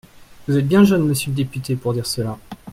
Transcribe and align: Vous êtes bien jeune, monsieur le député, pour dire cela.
Vous 0.47 0.57
êtes 0.57 0.67
bien 0.67 0.83
jeune, 0.83 1.05
monsieur 1.07 1.29
le 1.29 1.35
député, 1.35 1.75
pour 1.75 1.93
dire 1.93 2.07
cela. 2.07 2.39